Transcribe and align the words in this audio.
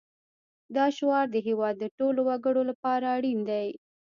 دا 0.75 0.85
شعار 0.97 1.25
د 1.31 1.37
هېواد 1.47 1.75
د 1.79 1.85
ټولو 1.97 2.19
وګړو 2.29 2.61
لپاره 2.71 3.05
اړین 3.15 3.39
دی 3.49 3.67